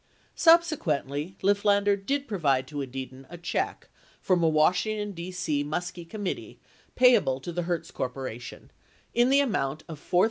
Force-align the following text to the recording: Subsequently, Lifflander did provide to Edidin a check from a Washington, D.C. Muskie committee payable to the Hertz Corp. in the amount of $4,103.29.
Subsequently, 0.33 1.35
Lifflander 1.43 1.95
did 1.95 2.27
provide 2.27 2.65
to 2.67 2.81
Edidin 2.81 3.27
a 3.29 3.37
check 3.37 3.87
from 4.19 4.41
a 4.41 4.49
Washington, 4.49 5.11
D.C. 5.11 5.63
Muskie 5.63 6.09
committee 6.09 6.59
payable 6.95 7.39
to 7.39 7.51
the 7.51 7.61
Hertz 7.61 7.91
Corp. 7.91 8.17
in 9.13 9.29
the 9.29 9.41
amount 9.41 9.83
of 9.87 9.99
$4,103.29. 9.99 10.19